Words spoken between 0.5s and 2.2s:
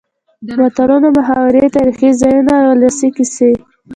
متلونه ،محاورې تاريخي